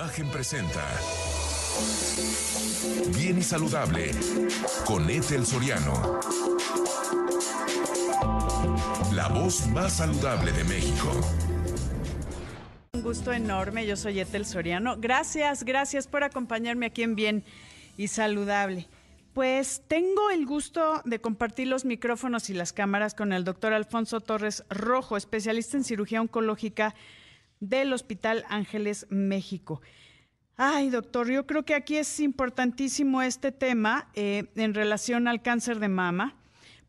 Imagen 0.00 0.30
presenta 0.30 0.82
Bien 3.18 3.36
y 3.36 3.42
Saludable 3.42 4.12
con 4.86 5.10
Ethel 5.10 5.44
Soriano. 5.44 6.18
La 9.12 9.28
voz 9.28 9.66
más 9.66 9.98
saludable 9.98 10.52
de 10.52 10.64
México. 10.64 11.12
Un 12.94 13.02
gusto 13.02 13.30
enorme, 13.30 13.86
yo 13.86 13.94
soy 13.94 14.20
Ethel 14.20 14.46
Soriano. 14.46 14.96
Gracias, 14.96 15.64
gracias 15.64 16.06
por 16.06 16.24
acompañarme 16.24 16.86
aquí 16.86 17.02
en 17.02 17.14
Bien 17.14 17.44
y 17.98 18.08
Saludable. 18.08 18.88
Pues 19.34 19.82
tengo 19.86 20.30
el 20.30 20.46
gusto 20.46 21.02
de 21.04 21.20
compartir 21.20 21.68
los 21.68 21.84
micrófonos 21.84 22.48
y 22.48 22.54
las 22.54 22.72
cámaras 22.72 23.14
con 23.14 23.34
el 23.34 23.44
doctor 23.44 23.74
Alfonso 23.74 24.20
Torres 24.22 24.64
Rojo, 24.70 25.18
especialista 25.18 25.76
en 25.76 25.84
cirugía 25.84 26.22
oncológica 26.22 26.94
del 27.60 27.92
Hospital 27.92 28.44
Ángeles 28.48 29.06
México. 29.10 29.80
Ay, 30.56 30.90
doctor, 30.90 31.30
yo 31.30 31.46
creo 31.46 31.64
que 31.64 31.74
aquí 31.74 31.96
es 31.96 32.20
importantísimo 32.20 33.22
este 33.22 33.52
tema 33.52 34.10
eh, 34.14 34.50
en 34.56 34.74
relación 34.74 35.28
al 35.28 35.42
cáncer 35.42 35.78
de 35.78 35.88
mama, 35.88 36.36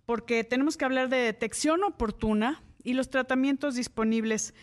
porque 0.06 0.44
tenemos 0.44 0.76
que 0.76 0.86
hablar 0.86 1.08
de 1.10 1.18
detección 1.18 1.84
oportuna 1.84 2.64
y 2.84 2.94
los 2.94 3.10
tratamientos 3.10 3.76
disponibles 3.76 4.54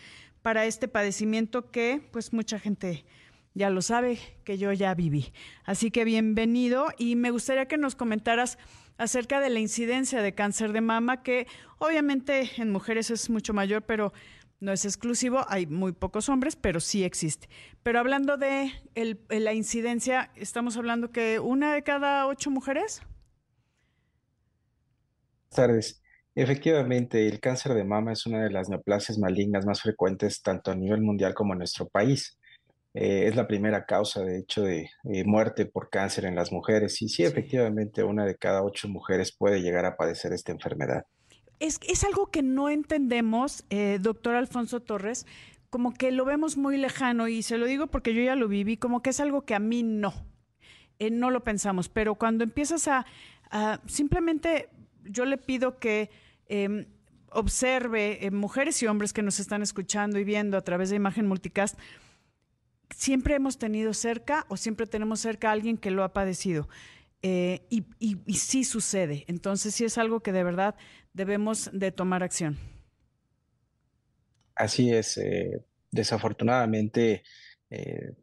para 0.41 0.65
este 0.65 0.87
padecimiento 0.87 1.71
que 1.71 2.07
pues 2.11 2.33
mucha 2.33 2.59
gente 2.59 3.05
ya 3.53 3.69
lo 3.69 3.81
sabe, 3.81 4.19
que 4.43 4.57
yo 4.57 4.71
ya 4.73 4.93
viví. 4.93 5.33
Así 5.65 5.91
que 5.91 6.05
bienvenido 6.05 6.87
y 6.97 7.15
me 7.15 7.31
gustaría 7.31 7.67
que 7.67 7.77
nos 7.77 7.95
comentaras 7.95 8.57
acerca 8.97 9.39
de 9.39 9.49
la 9.49 9.59
incidencia 9.59 10.21
de 10.21 10.35
cáncer 10.35 10.71
de 10.71 10.81
mama, 10.81 11.23
que 11.23 11.47
obviamente 11.77 12.49
en 12.57 12.71
mujeres 12.71 13.09
es 13.09 13.29
mucho 13.29 13.53
mayor, 13.53 13.81
pero 13.83 14.13
no 14.59 14.71
es 14.71 14.85
exclusivo, 14.85 15.45
hay 15.47 15.65
muy 15.65 15.93
pocos 15.93 16.29
hombres, 16.29 16.55
pero 16.55 16.79
sí 16.79 17.03
existe. 17.03 17.47
Pero 17.83 17.99
hablando 17.99 18.37
de 18.37 18.71
la 19.29 19.53
incidencia, 19.53 20.31
estamos 20.35 20.77
hablando 20.77 21.11
que 21.11 21.39
una 21.39 21.73
de 21.73 21.83
cada 21.83 22.27
ocho 22.27 22.51
mujeres. 22.51 23.01
Buenas 25.51 25.55
tardes. 25.55 26.01
Efectivamente, 26.35 27.27
el 27.27 27.39
cáncer 27.39 27.73
de 27.73 27.83
mama 27.83 28.13
es 28.13 28.25
una 28.25 28.43
de 28.43 28.51
las 28.51 28.69
neoplasias 28.69 29.17
malignas 29.17 29.65
más 29.65 29.81
frecuentes 29.81 30.41
tanto 30.41 30.71
a 30.71 30.75
nivel 30.75 31.01
mundial 31.01 31.33
como 31.33 31.53
en 31.53 31.59
nuestro 31.59 31.87
país. 31.87 32.37
Eh, 32.93 33.27
es 33.27 33.35
la 33.35 33.47
primera 33.47 33.85
causa, 33.85 34.21
de 34.23 34.39
hecho, 34.39 34.63
de 34.63 34.89
muerte 35.25 35.65
por 35.65 35.89
cáncer 35.89 36.25
en 36.25 36.35
las 36.35 36.51
mujeres. 36.51 37.01
Y 37.01 37.09
sí, 37.09 37.23
efectivamente, 37.23 38.03
una 38.03 38.25
de 38.25 38.35
cada 38.35 38.63
ocho 38.63 38.87
mujeres 38.87 39.35
puede 39.35 39.61
llegar 39.61 39.85
a 39.85 39.95
padecer 39.97 40.33
esta 40.33 40.51
enfermedad 40.51 41.05
es, 41.59 41.79
es 41.87 42.03
algo 42.03 42.27
que 42.27 42.41
no 42.41 42.69
entendemos, 42.69 43.65
eh, 43.69 43.99
doctor 44.01 44.35
Alfonso 44.35 44.79
Torres, 44.79 45.25
como 45.69 45.93
que 45.93 46.11
lo 46.11 46.25
vemos 46.25 46.57
muy 46.57 46.77
lejano 46.77 47.27
y 47.27 47.43
se 47.43 47.57
lo 47.57 47.65
digo 47.65 47.87
porque 47.87 48.13
yo 48.13 48.21
ya 48.23 48.35
lo 48.35 48.47
viví, 48.47 48.77
como 48.77 49.01
que 49.01 49.11
es 49.11 49.19
algo 49.19 49.45
que 49.45 49.55
a 49.55 49.59
mí 49.59 49.83
no, 49.83 50.13
eh, 50.97 51.11
no 51.11 51.29
lo 51.29 51.43
pensamos, 51.43 51.89
pero 51.89 52.15
cuando 52.15 52.43
empiezas 52.43 52.87
a, 52.87 53.05
simplemente 53.87 54.69
yo 55.03 55.25
le 55.25 55.37
pido 55.37 55.79
que 55.79 56.09
em, 56.47 56.85
observe 57.31 58.25
eh, 58.25 58.31
mujeres 58.31 58.81
y 58.81 58.87
hombres 58.87 59.11
que 59.11 59.21
nos 59.21 59.39
están 59.39 59.61
escuchando 59.61 60.17
y 60.19 60.23
viendo 60.23 60.57
a 60.57 60.61
través 60.61 60.89
de 60.89 60.95
imagen 60.95 61.27
multicast, 61.27 61.77
siempre 62.95 63.35
hemos 63.35 63.57
tenido 63.57 63.93
cerca 63.93 64.45
o 64.49 64.57
siempre 64.57 64.87
tenemos 64.87 65.19
cerca 65.19 65.49
a 65.49 65.51
alguien 65.51 65.77
que 65.77 65.91
lo 65.91 66.03
ha 66.03 66.13
padecido. 66.13 66.67
y, 67.21 67.83
y, 67.98 67.98
y, 68.29 68.35
sí 68.35 68.63
sucede. 68.63 69.25
Entonces 69.27 69.73
sí 69.73 69.85
es 69.85 69.97
algo 69.97 70.21
que 70.21 70.31
de 70.31 70.43
verdad 70.43 70.75
debemos 71.13 71.69
de 71.73 71.91
tomar 71.91 72.23
acción. 72.23 72.57
Así 74.55 74.93
es. 74.93 75.17
Eh, 75.17 75.65
desafortunadamente, 75.91 77.23
eh, 77.69 78.13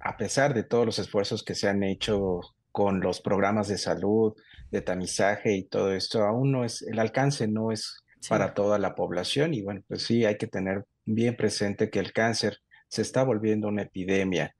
a 0.00 0.16
pesar 0.16 0.54
de 0.54 0.64
todos 0.64 0.86
los 0.86 0.98
esfuerzos 0.98 1.42
que 1.42 1.54
se 1.54 1.68
han 1.68 1.82
hecho 1.82 2.40
con 2.70 3.00
los 3.00 3.20
programas 3.20 3.68
de 3.68 3.78
salud, 3.78 4.34
de 4.70 4.80
tamizaje 4.80 5.54
y 5.54 5.64
todo 5.64 5.92
esto, 5.92 6.24
aún 6.24 6.52
no 6.52 6.64
es, 6.64 6.82
el 6.82 6.98
alcance 6.98 7.46
no 7.46 7.72
es 7.72 8.02
para 8.28 8.54
toda 8.54 8.78
la 8.78 8.94
población 8.94 9.52
y 9.52 9.62
bueno, 9.62 9.82
pues 9.88 10.02
sí 10.04 10.24
hay 10.24 10.38
que 10.38 10.46
tener 10.46 10.84
bien 11.04 11.36
presente 11.36 11.90
que 11.90 11.98
el 11.98 12.12
cáncer 12.12 12.58
se 12.88 13.02
está 13.02 13.24
volviendo 13.24 13.68
una 13.68 13.82
epidemia 13.82 14.54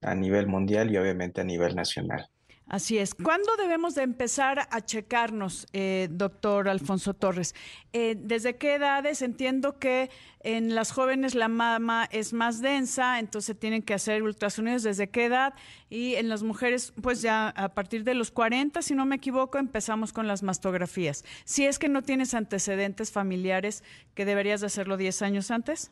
a 0.00 0.14
nivel 0.14 0.46
mundial 0.46 0.90
y 0.90 0.96
obviamente 0.96 1.40
a 1.40 1.44
nivel 1.44 1.74
nacional. 1.74 2.28
Así 2.68 2.98
es. 2.98 3.14
¿Cuándo 3.14 3.56
debemos 3.56 3.94
de 3.94 4.02
empezar 4.02 4.68
a 4.70 4.82
checarnos, 4.82 5.66
eh, 5.72 6.08
doctor 6.10 6.68
Alfonso 6.68 7.14
Torres? 7.14 7.54
Eh, 7.94 8.14
¿Desde 8.18 8.56
qué 8.56 8.74
edades? 8.74 9.22
Entiendo 9.22 9.78
que 9.78 10.10
en 10.40 10.74
las 10.74 10.92
jóvenes 10.92 11.34
la 11.34 11.48
mama 11.48 12.06
es 12.12 12.34
más 12.34 12.60
densa, 12.60 13.20
entonces 13.20 13.58
tienen 13.58 13.80
que 13.80 13.94
hacer 13.94 14.22
ultrasonidos. 14.22 14.82
¿Desde 14.82 15.08
qué 15.08 15.24
edad? 15.24 15.54
Y 15.88 16.16
en 16.16 16.28
las 16.28 16.42
mujeres, 16.42 16.92
pues 17.00 17.22
ya 17.22 17.48
a 17.48 17.72
partir 17.72 18.04
de 18.04 18.12
los 18.12 18.30
40, 18.30 18.82
si 18.82 18.94
no 18.94 19.06
me 19.06 19.16
equivoco, 19.16 19.56
empezamos 19.56 20.12
con 20.12 20.26
las 20.26 20.42
mastografías. 20.42 21.24
Si 21.46 21.64
es 21.64 21.78
que 21.78 21.88
no 21.88 22.02
tienes 22.02 22.34
antecedentes 22.34 23.10
familiares, 23.10 23.82
que 24.14 24.26
deberías 24.26 24.60
de 24.60 24.66
hacerlo 24.66 24.98
10 24.98 25.22
años 25.22 25.50
antes. 25.50 25.90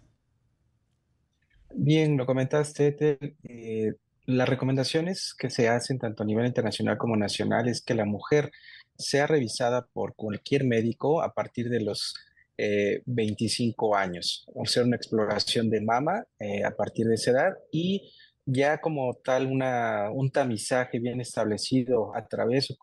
Bien, 1.75 2.19
lo 2.19 2.27
comentaste. 2.27 2.97
Eh, 3.45 3.95
las 4.27 4.49
recomendaciones 4.49 5.35
que 5.35 5.51
se 5.51 5.69
hacen 5.69 5.99
tanto 5.99 6.23
a 6.23 6.27
nivel 6.27 6.47
internacional 6.47 6.99
como 6.99 7.17
nacional 7.17 7.69
es 7.69 7.81
que 7.81 7.95
la 7.95 8.05
mujer 8.05 8.51
sea 8.99 9.27
revisada 9.27 9.87
por 9.87 10.15
cualquier 10.15 10.65
médico 10.65 11.23
a 11.23 11.33
partir 11.33 11.69
de 11.69 11.81
los 11.81 12.15
25 12.59 13.97
eh, 13.97 14.01
años, 14.01 14.47
o 14.55 14.65
sea, 14.65 14.83
una 14.83 14.97
exploración 14.97 15.69
de 15.69 15.83
mama 15.83 16.25
eh, 16.39 16.65
a 16.65 16.71
partir 16.71 17.07
de 17.07 17.17
esa 17.17 17.33
edad 17.33 17.55
y 17.71 18.11
ya 18.47 18.81
como 18.81 19.13
tal 19.15 19.47
una, 19.47 20.11
un 20.11 20.31
tamizaje 20.31 20.99
bien 20.99 21.21
establecido 21.21 22.17
a 22.17 22.27
través 22.27 22.75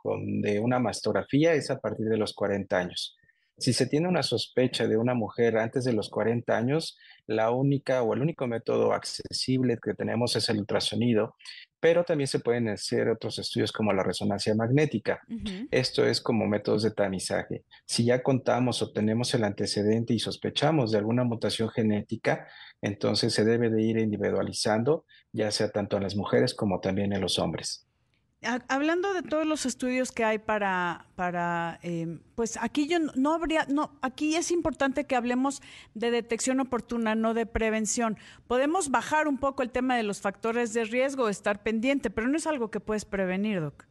de 0.42 0.60
una 0.60 0.78
mastografía 0.78 1.54
es 1.54 1.72
a 1.72 1.80
partir 1.80 2.08
de 2.08 2.18
los 2.18 2.34
40 2.34 2.78
años. 2.78 3.18
Si 3.58 3.72
se 3.74 3.86
tiene 3.86 4.08
una 4.08 4.24
sospecha 4.24 4.88
de 4.88 4.98
una 4.98 5.14
mujer 5.14 5.58
antes 5.58 5.84
de 5.84 5.94
los 5.94 6.10
40 6.10 6.58
años, 6.58 6.98
la 7.28 7.52
única 7.52 8.02
o 8.02 8.14
el 8.14 8.22
único 8.22 8.48
método 8.48 8.94
accesible 8.94 9.78
que 9.82 9.94
tenemos 9.94 10.36
es 10.36 10.50
el 10.50 10.60
ultrasonido, 10.60 11.36
pero 11.80 12.04
también 12.04 12.28
se 12.28 12.40
pueden 12.40 12.70
hacer 12.70 13.10
otros 13.10 13.40
estudios 13.40 13.72
como 13.72 13.94
la 13.94 14.04
resonancia 14.04 14.56
magnética. 14.56 15.22
Esto 15.70 16.06
es 16.06 16.22
como 16.22 16.48
métodos 16.48 16.84
de 16.84 16.92
tamizaje. 16.92 17.64
Si 17.86 18.06
ya 18.06 18.24
contamos 18.24 18.82
o 18.82 18.92
tenemos 18.92 19.34
el 19.34 19.44
antecedente 19.44 20.14
y 20.14 20.20
sospechamos 20.20 20.92
de 20.92 20.98
alguna 20.98 21.24
mutación 21.24 21.70
genética, 21.70 22.48
entonces 22.82 23.34
se 23.34 23.46
debe 23.46 23.70
de 23.70 23.82
ir 23.82 23.98
individualizando, 23.98 25.06
ya 25.32 25.52
sea 25.52 25.70
tanto 25.70 25.98
en 25.98 26.04
las 26.04 26.16
mujeres 26.16 26.54
como 26.54 26.80
también 26.80 27.14
en 27.14 27.22
los 27.22 27.38
hombres 27.40 27.88
hablando 28.68 29.14
de 29.14 29.24
todos 29.24 29.46
los 29.46 29.66
estudios 29.66 30.12
que 30.12 30.24
hay 30.24 30.40
para, 30.40 31.08
para 31.16 31.80
em, 31.82 32.20
pues 32.36 32.58
aquí 32.62 32.88
yo 32.88 33.00
no 33.16 33.34
habría, 33.34 33.66
no, 33.70 33.98
aquí 34.02 34.36
es 34.36 34.52
importante 34.52 35.06
que 35.06 35.16
hablemos 35.16 35.62
de 35.94 36.12
detección 36.12 36.60
oportuna, 36.60 37.16
no 37.16 37.34
de 37.34 37.46
prevención. 37.46 38.18
Podemos 38.48 38.92
bajar 38.92 39.28
un 39.28 39.38
poco 39.38 39.64
el 39.64 39.72
tema 39.72 39.96
de 39.98 40.04
los 40.04 40.22
factores 40.22 40.74
de 40.74 40.86
riesgo, 40.86 41.30
estar 41.30 41.64
pendiente, 41.64 42.10
pero 42.10 42.28
no 42.28 42.38
es 42.38 42.48
algo 42.48 42.72
que 42.72 42.80
puedes 42.80 43.06
prevenir, 43.06 43.62
Doc. 43.62 43.86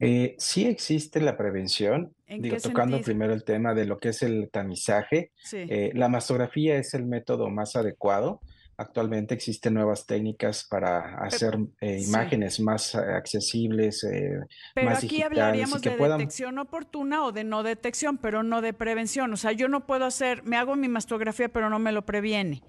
Eh, 0.00 0.36
sí 0.38 0.64
existe 0.64 1.20
la 1.20 1.36
prevención, 1.36 2.14
digo, 2.28 2.56
tocando 2.58 3.00
primero 3.00 3.32
el 3.32 3.42
tema 3.42 3.74
de 3.74 3.84
lo 3.84 3.98
que 3.98 4.10
es 4.10 4.22
el 4.22 4.48
tamizaje. 4.50 5.32
Eh, 5.52 5.90
la 5.94 6.08
mastografía 6.08 6.76
es 6.78 6.94
el 6.94 7.04
método 7.04 7.50
más 7.50 7.74
adecuado. 7.74 8.40
Actualmente 8.80 9.34
existen 9.34 9.74
nuevas 9.74 10.06
técnicas 10.06 10.62
para 10.62 11.16
hacer 11.16 11.58
eh, 11.80 12.00
imágenes 12.00 12.60
más 12.60 12.94
eh, 12.94 12.98
accesibles, 12.98 14.04
eh, 14.04 14.38
pero 14.72 14.90
aquí 14.90 15.20
hablaríamos 15.20 15.82
de 15.82 15.96
detección 15.96 16.60
oportuna 16.60 17.24
o 17.24 17.32
de 17.32 17.42
no 17.42 17.64
detección, 17.64 18.18
pero 18.18 18.44
no 18.44 18.62
de 18.62 18.72
prevención. 18.72 19.32
O 19.32 19.36
sea, 19.36 19.50
yo 19.50 19.66
no 19.66 19.84
puedo 19.84 20.04
hacer, 20.04 20.44
me 20.44 20.56
hago 20.56 20.76
mi 20.76 20.86
mastografía, 20.86 21.48
pero 21.48 21.68
no 21.70 21.80
me 21.80 21.90
lo 21.90 22.06
previene. 22.06 22.62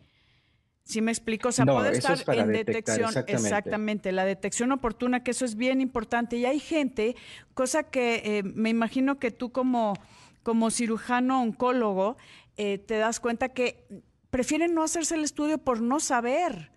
¿Sí 0.83 0.99
me 0.99 1.11
explico? 1.11 1.49
O 1.49 1.51
sea, 1.51 1.67
puedo 1.67 1.85
estar 1.85 2.17
en 2.35 2.53
detección. 2.53 3.13
Exactamente. 3.27 4.11
la 4.11 4.25
detección 4.25 4.71
oportuna, 4.71 5.23
que 5.23 5.29
eso 5.29 5.45
es 5.45 5.53
bien 5.53 5.79
importante. 5.79 6.37
Y 6.37 6.45
hay 6.47 6.59
gente, 6.59 7.15
cosa 7.53 7.83
que 7.83 8.41
me 8.55 8.69
imagino 8.69 9.19
que 9.19 9.29
tú 9.29 9.51
como, 9.51 9.93
como 10.41 10.71
cirujano 10.71 11.43
oncólogo 11.43 12.17
te 12.55 12.97
das 12.97 13.19
cuenta 13.19 13.49
que 13.49 13.85
prefieren 14.29 14.73
no 14.73 14.83
hacerse 14.83 15.15
el 15.15 15.23
estudio 15.23 15.57
por 15.57 15.81
no 15.81 15.99
saber, 15.99 16.71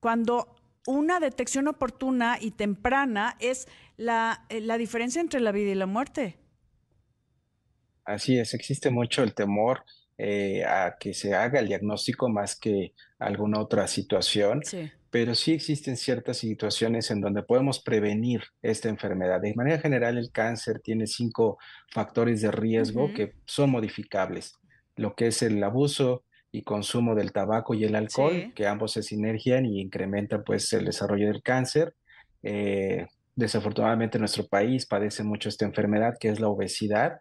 cuando 0.00 0.56
una 0.86 1.20
detección 1.20 1.68
oportuna 1.68 2.38
y 2.40 2.50
temprana 2.52 3.36
es 3.40 3.68
la, 3.96 4.46
eh, 4.48 4.60
la 4.60 4.78
diferencia 4.78 5.20
entre 5.20 5.40
la 5.40 5.52
vida 5.52 5.70
y 5.70 5.74
la 5.74 5.86
muerte. 5.86 6.38
Así 8.04 8.38
es, 8.38 8.54
existe 8.54 8.90
mucho 8.90 9.22
el 9.22 9.34
temor 9.34 9.82
eh, 10.20 10.64
a 10.64 10.96
que 10.98 11.14
se 11.14 11.34
haga 11.34 11.60
el 11.60 11.68
diagnóstico 11.68 12.28
más 12.28 12.58
que 12.58 12.92
alguna 13.20 13.60
otra 13.60 13.86
situación, 13.86 14.62
pero 15.10 15.34
sí 15.34 15.52
existen 15.52 15.96
ciertas 15.96 16.38
situaciones 16.38 17.12
en 17.12 17.20
donde 17.20 17.44
podemos 17.44 17.80
prevenir 17.80 18.42
esta 18.62 18.88
enfermedad. 18.88 19.40
De 19.40 19.54
manera 19.54 19.78
general, 19.78 20.18
el 20.18 20.32
cáncer 20.32 20.80
tiene 20.80 21.06
cinco 21.06 21.58
factores 21.92 22.40
de 22.40 22.50
riesgo 22.50 23.12
que 23.14 23.34
son 23.44 23.70
modificables, 23.70 24.54
lo 24.96 25.14
que 25.14 25.28
es 25.28 25.42
el 25.42 25.62
abuso 25.62 26.24
y 26.50 26.62
consumo 26.62 27.14
del 27.14 27.32
tabaco 27.32 27.74
y 27.74 27.84
el 27.84 27.94
alcohol, 27.94 28.52
que 28.54 28.66
ambos 28.66 28.92
se 28.92 29.02
sinergian 29.02 29.66
y 29.66 29.80
incrementan 29.80 30.42
pues 30.44 30.72
el 30.72 30.86
desarrollo 30.86 31.26
del 31.28 31.42
cáncer. 31.42 31.94
Eh, 32.42 33.06
desafortunadamente 33.38 34.18
nuestro 34.18 34.48
país 34.48 34.84
padece 34.84 35.22
mucho 35.22 35.48
esta 35.48 35.64
enfermedad 35.64 36.16
que 36.18 36.28
es 36.28 36.40
la 36.40 36.48
obesidad 36.48 37.20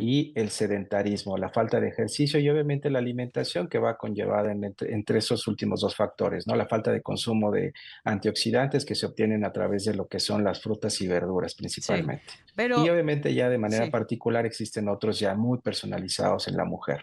y 0.00 0.32
el 0.34 0.48
sedentarismo, 0.48 1.36
la 1.36 1.50
falta 1.50 1.78
de 1.78 1.88
ejercicio 1.88 2.40
y 2.40 2.48
obviamente 2.48 2.88
la 2.88 3.00
alimentación 3.00 3.68
que 3.68 3.78
va 3.78 3.98
conllevada 3.98 4.50
entre, 4.50 5.18
esos 5.18 5.46
últimos 5.46 5.82
dos 5.82 5.94
factores, 5.94 6.46
¿no? 6.46 6.56
La 6.56 6.66
falta 6.66 6.90
de 6.90 7.02
consumo 7.02 7.50
de 7.50 7.74
antioxidantes 8.04 8.86
que 8.86 8.94
se 8.94 9.04
obtienen 9.04 9.44
a 9.44 9.52
través 9.52 9.84
de 9.84 9.92
lo 9.92 10.08
que 10.08 10.20
son 10.20 10.42
las 10.42 10.62
frutas 10.62 10.98
y 11.02 11.06
verduras 11.06 11.54
principalmente. 11.54 12.24
pero, 12.56 12.82
y 12.82 12.88
obviamente 12.88 13.34
ya 13.34 13.50
de 13.50 13.58
manera 13.58 13.90
particular 13.90 14.46
existen 14.46 14.88
otros 14.88 15.20
ya 15.20 15.34
muy 15.34 15.58
personalizados 15.58 16.48
en 16.48 16.56
la 16.56 16.64
mujer. 16.64 17.02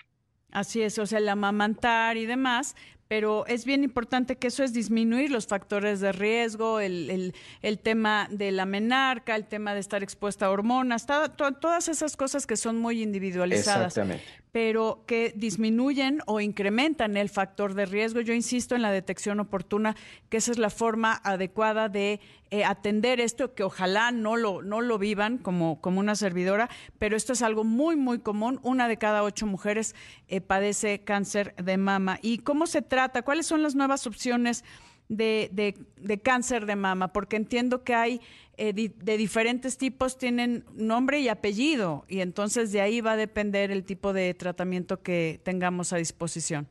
Así 0.55 0.81
es, 0.81 0.97
o 0.99 1.05
sea, 1.05 1.19
el 1.19 1.27
amamantar 1.27 2.15
y 2.15 2.25
demás, 2.25 2.77
pero 3.07 3.45
es 3.45 3.65
bien 3.65 3.83
importante 3.83 4.37
que 4.37 4.47
eso 4.47 4.63
es 4.63 4.73
disminuir 4.73 5.31
los 5.31 5.47
factores 5.47 5.99
de 5.99 6.11
riesgo, 6.11 6.79
el, 6.79 7.33
el, 7.61 7.79
tema 7.79 8.27
de 8.31 8.51
la 8.51 8.65
menarca, 8.65 9.35
el 9.35 9.45
tema 9.45 9.73
de 9.73 9.79
estar 9.79 10.01
expuesta 10.01 10.47
a 10.47 10.49
hormonas, 10.49 11.05
todas 11.05 11.87
esas 11.87 12.17
cosas 12.17 12.47
que 12.47 12.57
son 12.57 12.77
muy 12.77 13.03
individualizadas. 13.03 13.97
Exactamente 13.97 14.45
pero 14.55 15.03
que 15.05 15.33
disminuyen 15.35 16.21
o 16.27 16.39
incrementan 16.39 17.17
el 17.17 17.27
factor 17.27 17.73
de 17.73 17.85
riesgo. 17.85 18.21
Yo 18.21 18.33
insisto 18.33 18.73
en 18.73 18.81
la 18.81 18.89
detección 18.89 19.41
oportuna, 19.41 19.97
que 20.29 20.37
esa 20.37 20.51
es 20.51 20.57
la 20.57 20.69
forma 20.69 21.19
adecuada 21.25 21.89
de 21.89 22.21
eh, 22.51 22.63
atender 22.63 23.19
esto, 23.19 23.53
que 23.53 23.63
ojalá 23.63 24.11
no 24.11 24.37
lo, 24.37 24.61
no 24.61 24.79
lo 24.79 24.97
vivan 24.97 25.39
como, 25.39 25.81
como 25.81 25.99
una 25.99 26.15
servidora, 26.15 26.69
pero 26.99 27.17
esto 27.17 27.33
es 27.33 27.41
algo 27.41 27.65
muy, 27.65 27.97
muy 27.97 28.19
común. 28.19 28.61
Una 28.63 28.87
de 28.87 28.95
cada 28.95 29.23
ocho 29.23 29.45
mujeres 29.45 29.93
eh, 30.29 30.39
padece 30.39 31.03
cáncer 31.03 31.53
de 31.55 31.75
mama. 31.75 32.19
¿Y 32.21 32.37
cómo 32.37 32.65
se 32.65 32.81
trata? 32.81 32.94
¿Cuáles 33.23 33.45
son 33.45 33.63
las 33.63 33.75
nuevas 33.75 34.07
opciones? 34.07 34.63
de, 35.09 35.75
de, 35.97 36.21
cáncer 36.21 36.65
de 36.65 36.75
mama, 36.75 37.13
porque 37.13 37.35
entiendo 37.35 37.83
que 37.83 37.93
hay 37.93 38.21
eh, 38.57 38.73
de 38.73 39.17
diferentes 39.17 39.77
tipos, 39.77 40.17
tienen 40.17 40.65
nombre 40.73 41.19
y 41.19 41.29
apellido, 41.29 42.05
y 42.07 42.21
entonces 42.21 42.71
de 42.71 42.81
ahí 42.81 43.01
va 43.01 43.13
a 43.13 43.17
depender 43.17 43.71
el 43.71 43.83
tipo 43.83 44.13
de 44.13 44.33
tratamiento 44.33 45.01
que 45.01 45.39
tengamos 45.43 45.93
a 45.93 45.97
disposición. 45.97 46.67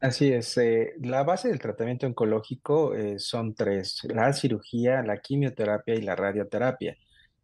Así 0.00 0.32
es, 0.32 0.56
eh, 0.58 0.94
la 1.00 1.22
base 1.22 1.48
del 1.48 1.60
tratamiento 1.60 2.06
oncológico 2.06 2.94
eh, 2.94 3.20
son 3.20 3.54
tres, 3.54 4.00
la 4.12 4.32
cirugía, 4.32 5.02
la 5.02 5.18
quimioterapia 5.18 5.94
y 5.94 6.02
la 6.02 6.16
radioterapia. 6.16 6.96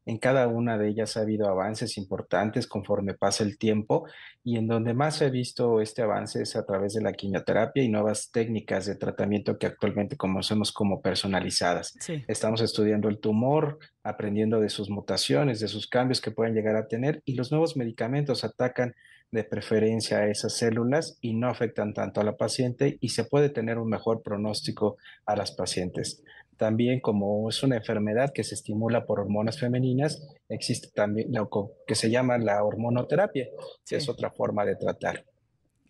En 0.08 0.16
cada 0.16 0.48
una 0.48 0.78
de 0.78 0.88
ellas 0.88 1.18
ha 1.18 1.20
habido 1.20 1.50
avances 1.50 1.98
importantes 1.98 2.66
conforme 2.66 3.12
pasa 3.12 3.44
el 3.44 3.58
tiempo 3.58 4.06
y 4.42 4.56
en 4.56 4.66
donde 4.66 4.94
más 4.94 5.16
se 5.16 5.26
ha 5.26 5.28
visto 5.28 5.82
este 5.82 6.00
avance 6.00 6.40
es 6.40 6.56
a 6.56 6.64
través 6.64 6.94
de 6.94 7.02
la 7.02 7.12
quimioterapia 7.12 7.82
y 7.82 7.90
nuevas 7.90 8.30
técnicas 8.30 8.86
de 8.86 8.94
tratamiento 8.94 9.58
que 9.58 9.66
actualmente 9.66 10.16
conocemos 10.16 10.72
como 10.72 11.02
personalizadas. 11.02 11.94
Estamos 12.26 12.62
estudiando 12.62 13.10
el 13.10 13.18
tumor, 13.18 13.80
aprendiendo 14.02 14.60
de 14.60 14.70
sus 14.70 14.88
mutaciones, 14.88 15.60
de 15.60 15.68
sus 15.68 15.86
cambios 15.86 16.22
que 16.22 16.30
pueden 16.30 16.54
llegar 16.54 16.76
a 16.76 16.88
tener 16.88 17.20
y 17.26 17.34
los 17.34 17.52
nuevos 17.52 17.76
medicamentos 17.76 18.44
atacan 18.44 18.94
de 19.30 19.44
preferencia 19.44 20.18
a 20.18 20.28
esas 20.28 20.54
células 20.54 21.18
y 21.20 21.34
no 21.34 21.48
afectan 21.48 21.92
tanto 21.94 22.20
a 22.20 22.24
la 22.24 22.36
paciente 22.36 22.98
y 23.00 23.10
se 23.10 23.24
puede 23.24 23.50
tener 23.50 23.78
un 23.78 23.88
mejor 23.88 24.22
pronóstico 24.22 24.96
a 25.26 25.36
las 25.36 25.52
pacientes. 25.52 26.22
También 26.56 27.00
como 27.00 27.48
es 27.48 27.62
una 27.62 27.76
enfermedad 27.76 28.32
que 28.34 28.42
se 28.42 28.54
estimula 28.54 29.06
por 29.06 29.20
hormonas 29.20 29.60
femeninas, 29.60 30.26
existe 30.48 30.88
también 30.92 31.28
lo 31.32 31.48
que 31.86 31.94
se 31.94 32.10
llama 32.10 32.36
la 32.38 32.64
hormonoterapia, 32.64 33.46
que 33.86 33.96
es 33.96 34.08
otra 34.08 34.30
forma 34.30 34.64
de 34.64 34.76
tratar. 34.76 35.24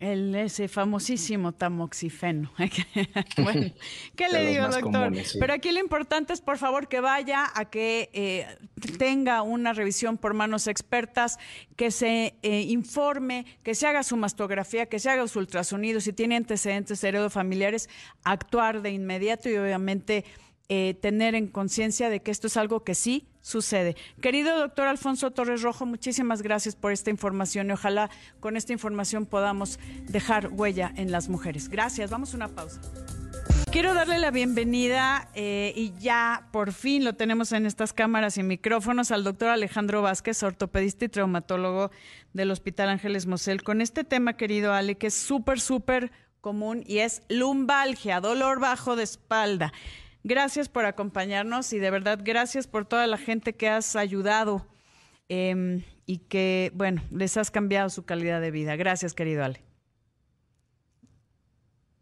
El 0.01 0.33
ese 0.37 0.69
famosísimo 0.69 1.53
tamoxifeno. 1.53 2.53
bueno, 3.43 3.67
¿qué 4.17 4.29
le 4.29 4.47
digo, 4.47 4.69
doctor? 4.69 5.13
Pero 5.41 5.53
aquí 5.53 5.73
lo 5.73 5.81
importante 5.81 6.33
es, 6.33 6.41
por 6.41 6.57
favor, 6.57 6.87
que 6.87 7.01
vaya 7.01 7.51
a 7.53 7.65
que 7.65 8.09
eh, 8.13 8.47
tenga 8.97 9.43
una 9.43 9.73
revisión 9.73 10.17
por 10.17 10.35
manos 10.35 10.69
expertas, 10.69 11.39
que 11.75 11.91
se 11.91 12.37
eh, 12.43 12.61
informe, 12.61 13.45
que 13.65 13.75
se 13.75 13.89
haga 13.89 14.05
su 14.05 14.17
mastografía, 14.17 14.87
que 14.87 15.01
se 15.01 15.11
haga 15.11 15.27
su 15.27 15.41
ultrasonido, 15.41 16.01
si 16.01 16.13
tiene 16.13 16.37
antecedentes 16.37 17.03
heredofamiliares, 17.03 17.91
actuar 18.23 18.83
de 18.83 18.91
inmediato 18.91 19.49
y 19.49 19.57
obviamente 19.57 20.25
eh, 20.69 20.95
tener 21.01 21.35
en 21.35 21.49
conciencia 21.49 22.11
de 22.11 22.21
que 22.21 22.31
esto 22.31 22.47
es 22.47 22.57
algo 22.57 22.85
que 22.85 22.95
sí 22.95 23.27
sucede. 23.41 23.97
Querido 24.21 24.59
doctor 24.59 24.87
Alfonso 24.87 25.31
Torres 25.31 25.63
Rojo, 25.63 25.87
muchísimas 25.87 26.43
gracias 26.43 26.77
por 26.77 26.93
esta 26.93 27.09
información 27.09 27.71
y 27.71 27.73
ojalá 27.73 28.11
con 28.41 28.57
esta 28.57 28.75
información 28.75 29.25
podamos 29.25 29.79
dejar 30.09 30.49
huella 30.53 30.93
en 30.97 31.11
las 31.11 31.31
mujeres. 31.31 31.69
Gracias, 31.69 32.11
vamos 32.11 32.35
a 32.35 32.37
una 32.37 32.49
pausa. 32.49 32.81
Quiero 33.73 33.95
darle 33.95 34.19
la 34.19 34.31
bienvenida 34.31 35.31
eh, 35.35 35.73
y 35.77 35.93
ya 35.99 36.49
por 36.53 36.73
fin 36.73 37.05
lo 37.05 37.15
tenemos 37.15 37.53
en 37.53 37.67
estas 37.67 37.93
cámaras 37.93 38.37
y 38.39 38.43
micrófonos 38.43 39.11
al 39.11 39.25
doctor 39.25 39.51
Alejandro 39.51 40.01
Vázquez, 40.01 40.43
ortopedista 40.43 41.05
y 41.05 41.09
traumatólogo 41.09 41.91
del 42.33 42.51
Hospital 42.51 42.89
Ángeles 42.89 43.27
Mosel, 43.27 43.63
con 43.63 43.81
este 43.81 44.05
tema, 44.05 44.37
querido 44.37 44.73
Ale, 44.73 44.97
que 44.97 45.09
es 45.09 45.15
súper, 45.15 45.61
súper 45.61 46.13
común 46.41 46.83
y 46.87 46.99
es 46.99 47.23
lumbalgia, 47.29 48.21
dolor 48.21 48.59
bajo 48.59 48.97
de 48.97 49.03
espalda. 49.03 49.73
Gracias 50.25 50.69
por 50.69 50.85
acompañarnos 50.85 51.73
y 51.73 51.79
de 51.79 51.91
verdad 51.91 52.21
gracias 52.23 52.67
por 52.67 52.85
toda 52.85 53.07
la 53.07 53.19
gente 53.19 53.55
que 53.55 53.69
has 53.69 53.97
ayudado 53.97 54.67
em, 55.29 55.83
y 56.07 56.19
que, 56.19 56.73
bueno, 56.75 57.03
les 57.11 57.37
has 57.37 57.51
cambiado 57.51 57.89
su 57.91 58.05
calidad 58.05 58.41
de 58.41 58.51
vida. 58.51 58.77
Gracias, 58.77 59.15
querido 59.15 59.45
Ale. 59.45 59.63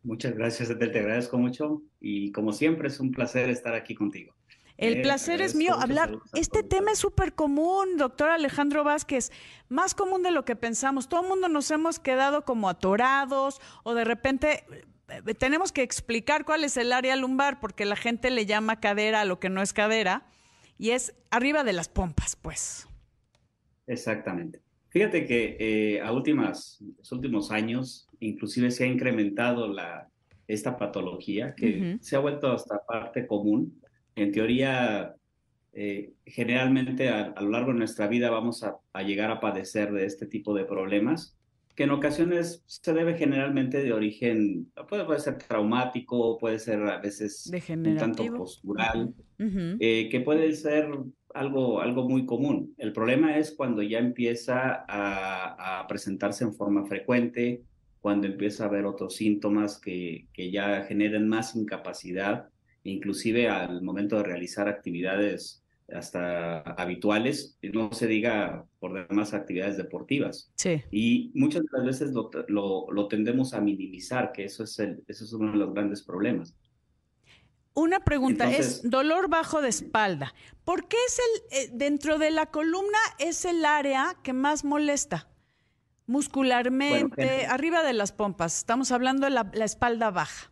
Muchas 0.02 0.34
gracias, 0.34 0.68
Te 0.78 0.84
agradezco 0.84 1.36
mucho 1.36 1.82
y 2.00 2.30
como 2.30 2.52
siempre 2.52 2.88
es 2.88 3.00
un 3.00 3.10
placer 3.10 3.50
estar 3.50 3.74
aquí 3.74 3.94
contigo. 3.94 4.36
El 4.76 4.98
eh, 4.98 5.02
placer 5.02 5.40
es 5.40 5.54
mío. 5.54 5.74
Hablar, 5.74 6.18
este 6.34 6.62
tema 6.62 6.92
es 6.92 6.98
súper 6.98 7.34
común, 7.34 7.96
doctor 7.96 8.30
Alejandro 8.30 8.84
Vázquez, 8.84 9.32
más 9.68 9.94
común 9.94 10.22
de 10.22 10.30
lo 10.30 10.44
que 10.44 10.54
pensamos. 10.54 11.08
Todo 11.08 11.22
el 11.22 11.28
mundo 11.28 11.48
nos 11.48 11.70
hemos 11.70 11.98
quedado 11.98 12.44
como 12.44 12.68
atorados 12.68 13.60
o 13.84 13.94
de 13.94 14.04
repente 14.04 14.64
tenemos 15.38 15.73
que 15.73 15.82
explicar 15.82 16.44
cuál 16.44 16.64
es 16.64 16.76
el 16.76 16.93
área 16.93 17.17
lumbar 17.17 17.61
porque 17.61 17.85
la 17.85 17.97
gente 17.97 18.31
le 18.31 18.47
llama 18.47 18.81
cadera 18.81 19.20
a 19.20 19.25
lo 19.25 19.38
que 19.38 19.49
no 19.49 19.62
es 19.62 19.73
cadera 19.73 20.26
y 20.79 20.91
es 20.91 21.14
arriba 21.31 21.64
de 21.64 21.73
las 21.73 21.88
pompas, 21.88 22.37
pues. 22.37 22.88
Exactamente. 23.87 24.61
Fíjate 24.91 25.26
que 25.26 25.56
eh, 25.58 26.00
a 26.00 26.12
últimas, 26.12 26.82
los 26.99 27.12
últimos 27.12 27.50
años, 27.50 28.08
inclusive 28.20 28.70
se 28.70 28.85
ha 28.85 28.87
incrementado 28.87 29.69
la, 29.69 30.08
esta 30.49 30.76
patología 30.76 31.55
que 31.55 31.99
se 32.00 32.17
ha 32.17 32.19
vuelto 32.19 32.50
hasta 32.50 32.85
parte 32.85 33.26
común. 33.26 33.80
En 34.14 34.33
teoría, 34.33 35.14
eh, 35.73 36.12
generalmente 36.25 37.11
a, 37.11 37.35
lo 37.40 37.50
largo 37.50 37.73
de 37.73 37.78
nuestra 37.78 38.09
vida 38.09 38.30
vamos 38.30 38.62
a, 38.62 38.76
a, 38.92 39.02
llegar 39.02 39.30
a 39.30 39.40
padecer 39.40 39.92
de 39.92 40.07
este 40.07 40.26
tipo 40.26 40.54
de 40.54 40.64
problemas 40.64 41.36
que 41.76 41.85
en 41.85 41.90
ocasiones 41.90 42.64
se 42.66 42.95
debe 42.95 43.18
generalmente 43.18 43.83
de 43.83 43.92
origen, 43.92 44.73
puede, 44.88 45.04
puede 45.04 45.21
ser 45.21 45.37
traumático, 45.37 46.38
puede 46.38 46.59
ser 46.59 46.83
a 46.83 46.99
veces 46.99 47.52
un 47.68 47.97
tanto 47.99 48.25
postural, 48.35 49.14
eh, 49.38 50.09
que 50.11 50.21
puede 50.21 50.54
ser 50.54 50.88
algo, 51.35 51.83
algo 51.83 52.09
muy 52.09 52.25
común. 52.25 52.75
El 52.78 52.95
problema 52.95 53.37
es 53.37 53.52
cuando 53.52 53.83
ya 53.83 53.99
empieza 53.99 54.87
a, 54.88 55.85
presentarse 55.87 56.45
en 56.45 56.54
forma 56.54 56.87
frecuente, 56.87 57.62
cuando 58.00 58.26
empieza 58.26 58.64
a 58.64 58.68
haber 58.68 58.87
otros 58.87 59.16
síntomas 59.16 59.78
que, 59.78 60.28
que 60.33 60.50
ya 60.50 60.85
generen 60.85 61.28
más 61.28 61.54
incapacidad, 61.54 62.49
inclusive 62.85 63.49
al 63.49 63.83
momento 63.83 64.16
de 64.16 64.23
realizar 64.23 64.66
actividades 64.66 65.65
hasta 65.93 66.61
habituales, 66.61 67.59
no 67.62 67.93
se 67.93 68.07
diga 68.07 68.66
por 68.81 69.09
demás 69.09 69.35
actividades 69.35 69.76
deportivas. 69.76 70.50
Sí. 70.57 70.83
Y 70.90 71.31
muchas 71.35 71.62
de 71.62 71.69
las 71.73 71.87
veces 71.87 72.12
lo, 72.12 72.31
lo, 72.90 73.09
tendemos 73.09 73.55
a 73.55 73.61
minimizar, 73.61 74.33
que 74.33 74.45
eso 74.45 74.64
es, 74.64 74.78
el, 74.78 75.05
eso 75.07 75.25
es 75.25 75.33
uno 75.33 75.52
de 75.52 75.59
los 75.59 75.73
grandes 75.73 76.02
problemas. 76.02 76.55
Una 77.75 78.00
pregunta 78.00 78.50
es 78.50 78.88
dolor 78.88 79.28
bajo 79.28 79.61
de 79.61 79.69
espalda. 79.69 80.35
¿Por 80.64 80.88
qué 80.88 80.97
es 81.07 81.19
el 81.19 81.59
eh, 81.59 81.71
dentro 81.75 82.19
de 82.19 82.31
la 82.31 82.47
columna 82.47 82.99
es 83.19 83.45
el 83.45 83.64
área 83.64 84.16
que 84.23 84.33
más 84.33 84.64
molesta 84.64 85.28
muscularmente 86.07 87.47
arriba 87.47 87.83
de 87.83 87.93
las 87.93 88.12
pompas? 88.12 88.57
Estamos 88.57 88.93
hablando 88.93 89.26
de 89.26 89.31
la 89.31 89.64
espalda 89.64 90.11
baja. 90.11 90.50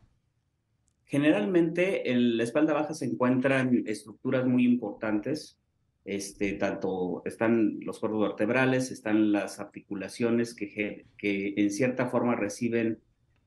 Generalmente 1.15 2.11
en 2.11 2.37
la 2.37 2.43
espalda 2.43 2.73
baja 2.73 2.93
se 2.93 3.05
encuentran 3.05 3.85
estructuras 3.87 4.49
muy 4.49 4.65
importantes, 4.65 5.61
este, 6.05 6.55
tanto 6.55 7.23
están 7.25 7.79
los 7.83 8.01
cuerpos 8.01 8.21
vertebrales, 8.31 8.91
están 8.91 9.31
las 9.31 9.61
articulaciones 9.61 10.55
que, 10.55 11.07
que 11.17 11.55
en 11.57 11.71
cierta 11.71 12.07
forma 12.09 12.35
reciben 12.35 12.99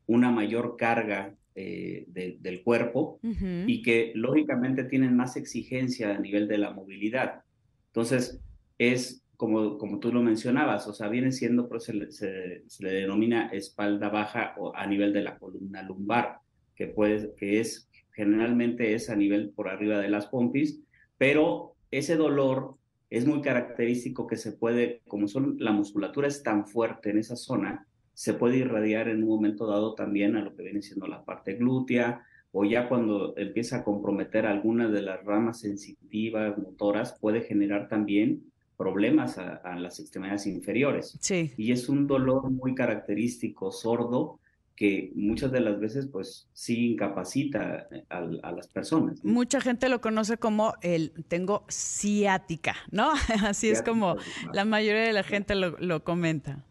una 0.06 0.32
mayor 0.32 0.78
carga 0.78 1.36
eh, 1.56 2.06
del 2.08 2.64
cuerpo 2.64 3.20
y 3.22 3.82
que 3.82 4.14
lógicamente 4.16 4.86
tienen 4.86 5.18
más 5.18 5.36
exigencia 5.36 6.16
a 6.16 6.20
nivel 6.20 6.48
de 6.48 6.60
la 6.60 6.72
movilidad. 6.72 7.42
Entonces, 7.88 8.40
es 8.78 9.26
como, 9.36 9.78
como 9.78 10.00
tú 10.00 10.14
lo 10.14 10.22
mencionabas, 10.22 10.88
o 10.88 10.94
sea, 10.94 11.10
viene 11.10 11.34
siendo, 11.34 11.68
pues, 11.68 11.84
se, 11.84 12.12
se, 12.14 12.64
le 12.80 12.94
denomina 12.94 13.50
espalda 13.50 14.08
baja 14.08 14.56
o 14.58 14.74
a 14.74 14.88
nivel 14.88 15.12
de 15.12 15.24
la 15.24 15.38
columna 15.38 15.84
lumbar, 15.84 16.47
que, 16.78 16.88
puede, 16.88 17.34
que 17.36 17.60
es 17.60 17.90
generalmente 18.14 18.94
es 18.94 19.10
a 19.10 19.16
nivel 19.16 19.50
por 19.50 19.68
arriba 19.68 20.00
de 20.00 20.10
las 20.10 20.28
pompis, 20.28 20.80
pero 21.18 21.76
ese 21.92 22.16
dolor 22.16 22.76
es 23.10 23.26
muy 23.26 23.42
característico 23.42 24.28
que 24.28 24.38
se 24.38 24.52
puede, 24.54 25.02
como 25.08 25.28
son, 25.28 25.58
la 25.60 25.72
musculatura 25.72 26.28
es 26.28 26.44
tan 26.44 26.66
fuerte 26.66 27.10
en 27.10 27.18
esa 27.18 27.36
zona, 27.36 27.88
se 28.14 28.34
puede 28.34 28.58
irradiar 28.58 29.08
en 29.10 29.24
un 29.24 29.30
momento 29.30 29.68
dado 29.68 29.94
también 29.94 30.36
a 30.36 30.42
lo 30.42 30.56
que 30.56 30.64
viene 30.64 30.82
siendo 30.82 31.08
la 31.08 31.24
parte 31.24 31.54
glútea, 31.54 32.24
o 32.52 32.66
ya 32.66 32.90
cuando 32.90 33.36
empieza 33.38 33.78
a 33.78 33.84
comprometer 33.84 34.46
alguna 34.46 34.90
de 34.90 35.02
las 35.02 35.24
ramas 35.24 35.60
sensitivas, 35.60 36.58
motoras, 36.58 37.18
puede 37.20 37.42
generar 37.42 37.88
también 37.88 38.52
problemas 38.78 39.38
a, 39.38 39.76
las 39.76 40.00
extremidades 40.00 40.48
inferiores. 40.48 41.18
Sí. 41.22 41.52
Y 41.58 41.72
es 41.72 41.90
un 41.90 42.08
dolor 42.08 42.50
muy 42.50 42.74
característico, 42.74 43.72
sordo, 43.72 44.40
que 44.78 45.12
muchas 45.16 45.52
de 45.52 45.60
las 45.60 45.80
veces 45.80 46.06
pues 46.06 46.48
sí 46.54 46.92
incapacita 46.92 47.90
a, 48.10 48.52
las 48.52 48.68
personas. 48.68 49.26
Mucha 49.26 49.60
gente 49.60 49.90
lo 49.90 50.00
conoce 50.02 50.38
como 50.38 50.76
el 50.82 51.12
tengo 51.28 51.66
ciática, 51.68 52.76
¿no? 52.92 53.12
Así 53.44 53.70
es 53.70 53.82
como 53.82 54.16
la 54.54 54.66
mayoría 54.66 55.02
de 55.02 55.14
la 55.14 55.24
gente 55.24 55.56
lo, 55.56 56.04
comenta. 56.04 56.64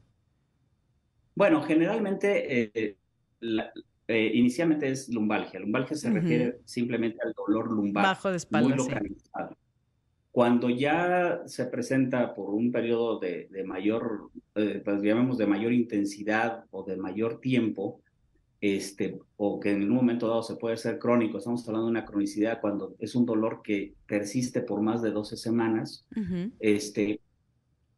Bueno, 1.34 1.62
generalmente 1.62 2.62
eh, 2.76 2.96
eh, 4.08 4.30
inicialmente 4.34 4.88
es 4.88 5.08
lumbalgia. 5.08 5.58
Lumbalgia 5.58 5.96
se 5.96 6.08
refiere 6.08 6.60
simplemente 6.64 7.18
al 7.24 7.32
dolor 7.32 7.72
lumbar. 7.72 8.04
Bajo 8.04 8.30
de 8.30 8.36
espalda. 8.36 8.68
Muy 8.68 8.78
localizado. 8.78 9.56
Cuando 10.36 10.68
ya 10.68 11.44
se 11.46 11.64
presenta 11.64 12.34
por 12.34 12.50
un 12.50 12.70
periodo 12.70 13.18
de, 13.18 13.48
mayor, 13.64 14.28
eh, 14.54 14.82
pues 14.84 15.00
llamemos 15.00 15.38
de 15.38 15.46
mayor 15.46 15.72
intensidad 15.72 16.66
o 16.72 16.82
de 16.84 16.98
mayor 16.98 17.40
tiempo, 17.40 18.02
este, 18.60 19.18
o 19.38 19.58
que 19.58 19.70
en 19.70 19.84
un 19.84 19.96
momento 19.96 20.28
dado 20.28 20.42
se 20.42 20.56
puede 20.56 20.76
ser 20.76 20.98
crónico, 20.98 21.38
estamos 21.38 21.66
hablando 21.66 21.86
de 21.86 21.92
una 21.92 22.04
cronicidad 22.04 22.60
cuando 22.60 22.96
es 22.98 23.14
un 23.14 23.24
dolor 23.24 23.62
que 23.64 23.94
persiste 24.06 24.60
por 24.60 24.82
más 24.82 25.00
de 25.00 25.10
12 25.10 25.38
semanas, 25.38 26.06
este, 26.60 27.18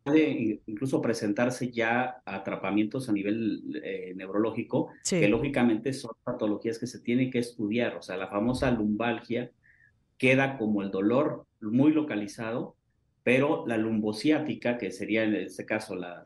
puede 0.04 0.61
incluso 0.66 1.02
presentarse 1.02 1.73
ya 1.73 2.23
atrapamientos 2.25 3.09
a 3.09 3.12
nivel 3.12 3.80
eh, 3.83 4.12
neurológico, 4.14 4.90
que 5.11 5.26
lógicamente 5.26 5.92
son 5.92 6.12
patologías 6.23 6.78
que 6.78 6.87
se 6.87 7.00
tienen 7.00 7.33
que 7.33 7.40
estudiar, 7.40 7.97
o 7.97 8.02
sea, 8.02 8.16
la 8.16 8.28
famosa 8.28 8.71
lumbalgia 8.71 9.50
queda 10.18 10.57
como 10.57 10.83
el 10.83 10.92
dolor 10.92 11.48
muy 11.61 11.93
localizado, 11.93 12.77
pero 13.23 13.67
la 13.67 13.77
lumbociática, 13.77 14.79
que 14.79 14.91
sería 14.91 15.25
en 15.25 15.35
este 15.35 15.67
caso 15.67 15.95
la, 15.95 16.23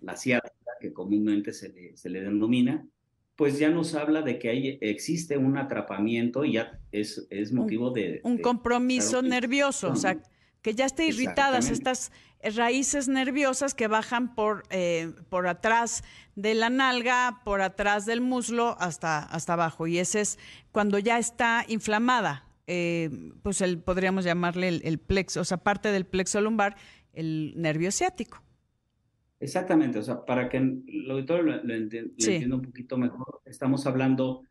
la, 0.00 0.16
ciática, 0.16 0.72
que 0.80 0.92
comúnmente 0.92 1.52
se 1.52 1.70
le, 1.70 1.96
se 1.96 2.08
le 2.08 2.20
denomina, 2.20 2.86
pues 3.36 3.58
ya 3.58 3.68
nos 3.68 3.94
habla 3.94 4.22
de 4.22 4.38
que 4.38 4.48
hay, 4.48 4.78
existe 4.80 5.36
un 5.36 5.58
atrapamiento 5.58 6.44
y 6.44 6.52
ya 6.52 6.78
es, 6.92 7.26
es 7.30 7.52
motivo 7.52 7.90
de... 7.90 8.20
Un 8.24 8.38
compromiso 8.38 9.22
nervioso, 9.22 9.90
o 9.90 9.96
sea, 9.96 10.18
que 10.62 10.74
ya 10.74 10.86
esté 10.86 11.06
irritadas 11.06 11.70
estas 11.70 12.12
raíces 12.42 13.08
nerviosas 13.08 13.74
que 13.74 13.88
bajan 13.88 14.34
por, 14.34 14.62
eh, 14.70 15.12
por 15.28 15.48
atrás 15.48 16.02
de 16.34 16.54
la 16.54 16.70
nalga, 16.70 17.40
por 17.44 17.60
atrás 17.60 18.06
del 18.06 18.20
muslo 18.20 18.76
hasta, 18.80 19.18
hasta 19.18 19.52
abajo. 19.52 19.86
Y 19.86 19.98
ese 19.98 20.22
es 20.22 20.38
cuando 20.72 20.98
ya 20.98 21.18
está 21.18 21.64
inflamada 21.68 22.45
eh, 22.66 23.10
pues 23.42 23.60
el, 23.60 23.78
podríamos 23.78 24.24
llamarle 24.24 24.68
el, 24.68 24.98
plexo, 24.98 25.40
o 25.40 25.44
sea, 25.44 25.58
parte 25.58 25.90
del 25.90 26.04
plexo 26.04 26.40
lumbar, 26.40 26.76
el 27.12 27.54
nervio 27.56 27.90
ciático. 27.90 28.42
Exactamente, 29.38 29.98
o 29.98 30.02
sea, 30.02 30.24
para 30.24 30.48
que 30.48 30.56
el 30.56 31.10
auditorio 31.10 31.42
lo, 31.42 31.74
entienda 31.74 32.56
un 32.56 32.62
poquito 32.62 32.96
mejor, 32.96 33.42
estamos 33.44 33.86
hablando 33.86 34.42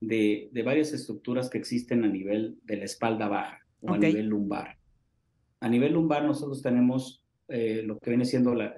de, 0.00 0.50
de, 0.52 0.62
varias 0.62 0.92
estructuras 0.92 1.48
que 1.48 1.58
existen 1.58 2.04
a 2.04 2.08
nivel 2.08 2.58
de 2.64 2.76
la 2.76 2.84
espalda 2.84 3.28
baja 3.28 3.60
o 3.80 3.94
a 3.94 3.98
nivel 3.98 4.26
lumbar. 4.26 4.76
A 5.60 5.68
nivel 5.68 5.94
lumbar 5.94 6.24
nosotros 6.24 6.60
tenemos 6.60 7.24
eh, 7.48 7.82
lo 7.84 7.98
que 7.98 8.10
viene 8.10 8.24
siendo 8.24 8.54
la, 8.54 8.74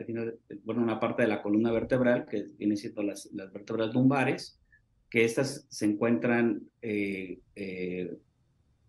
bueno, 0.64 0.82
una 0.82 0.98
parte 0.98 1.22
de 1.22 1.28
la 1.28 1.40
columna 1.40 1.70
vertebral, 1.70 2.26
que 2.28 2.48
viene 2.58 2.76
siendo 2.76 3.02
las, 3.02 3.26
las 3.32 3.52
vértebras 3.52 3.94
lumbares, 3.94 4.60
que 5.08 5.24
estas 5.24 5.66
se 5.68 5.84
encuentran 5.84 6.62
eh, 6.82 7.38
eh, 7.54 8.16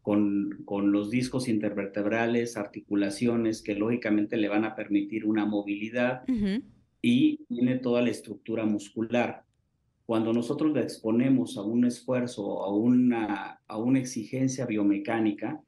con, 0.07 0.93
los 0.93 1.09
discos 1.09 1.49
intervertebrales, 1.49 2.55
articulaciones 2.55 3.61
que 3.61 3.75
lógicamente 3.75 4.37
le 4.37 4.47
van 4.47 4.63
a 4.63 4.73
permitir 4.73 5.25
una 5.25 5.45
movilidad 5.45 6.23
y 7.01 7.43
tiene 7.49 7.75
toda 7.75 8.01
la 8.01 8.09
estructura 8.09 8.65
muscular. 8.65 9.43
Cuando 10.05 10.31
nosotros 10.31 10.71
le 10.73 10.81
exponemos 10.81 11.57
a 11.57 11.63
un 11.63 11.83
esfuerzo, 11.83 12.63
a 12.63 12.73
una, 12.73 13.59
a 13.67 13.77
una 13.77 13.99
exigencia 13.99 14.65
biomecánica, 14.65 15.61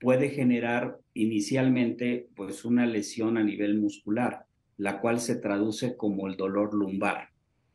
puede 0.00 0.30
generar 0.30 0.98
inicialmente 1.14 2.28
pues 2.34 2.64
una 2.64 2.86
lesión 2.86 3.38
a 3.38 3.44
nivel 3.44 3.78
muscular, 3.78 4.46
la 4.78 5.00
cual 5.00 5.20
se 5.20 5.36
traduce 5.36 5.96
como 5.96 6.26
el 6.26 6.36
dolor 6.36 6.74
lumbar. 6.74 7.28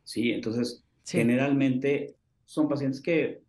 ¿sí? 0.03 0.33
Entonces, 0.33 0.83
generalmente 1.05 2.15
son 2.43 2.67
pacientes 2.67 2.99
que 2.99 3.40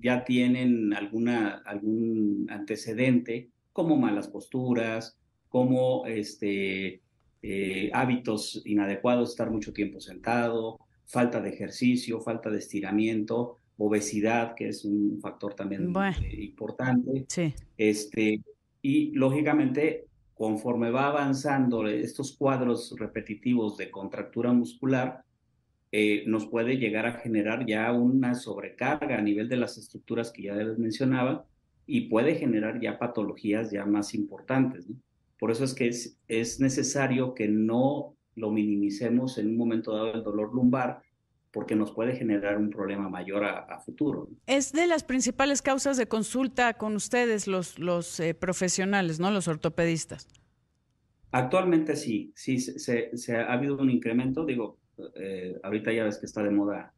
ya 0.00 0.24
tienen 0.24 0.92
alguna, 0.94 1.62
algún 1.64 2.46
antecedente, 2.50 3.50
como 3.72 3.96
malas 3.96 4.28
posturas, 4.28 5.18
como 5.48 6.06
este, 6.06 7.02
eh, 7.42 7.90
hábitos 7.92 8.62
inadecuados, 8.64 9.30
estar 9.30 9.50
mucho 9.50 9.72
tiempo 9.72 10.00
sentado, 10.00 10.78
falta 11.06 11.40
de 11.40 11.50
ejercicio, 11.50 12.20
falta 12.20 12.50
de 12.50 12.58
estiramiento, 12.58 13.58
obesidad, 13.78 14.54
que 14.54 14.68
es 14.68 14.84
un 14.84 15.18
factor 15.20 15.54
también 15.54 15.92
importante. 16.32 17.26
Este, 17.76 18.42
y 18.82 19.12
lógicamente, 19.12 20.06
conforme 20.34 20.90
va 20.90 21.06
avanzando 21.06 21.86
estos 21.86 22.36
cuadros 22.36 22.94
repetitivos 22.98 23.76
de 23.76 23.90
contractura 23.90 24.52
muscular, 24.52 25.22
eh, 25.92 26.24
nos 26.26 26.46
puede 26.46 26.76
llegar 26.76 27.06
a 27.06 27.12
generar 27.12 27.66
ya 27.66 27.92
una 27.92 28.34
sobrecarga 28.34 29.18
a 29.18 29.22
nivel 29.22 29.48
de 29.48 29.56
las 29.56 29.78
estructuras 29.78 30.30
que 30.30 30.42
ya 30.42 30.54
les 30.54 30.78
mencionaba 30.78 31.46
y 31.86 32.02
puede 32.02 32.34
generar 32.34 32.80
ya 32.80 32.98
patologías 32.98 33.70
ya 33.70 33.86
más 33.86 34.14
importantes. 34.14 34.86
Por 35.38 35.50
eso 35.50 35.64
es 35.64 35.74
que 35.74 35.88
es, 35.88 36.18
es 36.28 36.60
necesario 36.60 37.34
que 37.34 37.48
no 37.48 38.14
lo 38.34 38.50
minimicemos 38.50 39.38
en 39.38 39.48
un 39.48 39.56
momento 39.56 39.92
dado 39.92 40.14
el 40.14 40.22
dolor 40.22 40.54
lumbar, 40.54 41.02
porque 41.50 41.74
nos 41.74 41.92
puede 41.92 42.14
generar 42.14 42.58
un 42.58 42.70
problema 42.70 43.08
mayor 43.08 43.44
a, 43.44 43.80
futuro. 43.80 44.28
Es 44.46 44.72
de 44.72 44.86
las 44.86 45.02
principales 45.02 45.62
causas 45.62 45.96
de 45.96 46.06
consulta 46.06 46.74
con 46.74 46.94
ustedes, 46.94 47.46
los, 47.46 47.78
los 47.78 48.20
eh, 48.20 48.34
profesionales, 48.34 49.18
¿no? 49.18 49.30
Los 49.30 49.48
ortopedistas. 49.48 50.28
Actualmente 51.30 51.96
sí, 51.96 52.32
sí, 52.34 52.58
se, 52.58 53.16
se, 53.16 53.36
ha 53.36 53.52
habido 53.52 53.78
un 53.78 53.90
incremento, 53.90 54.44
digo, 54.44 54.78
eh, 55.14 55.58
ahorita 55.62 55.92
ya 55.92 56.04
ves 56.04 56.18
que 56.18 56.26
está 56.26 56.42
de 56.42 56.50
moda 56.50 56.92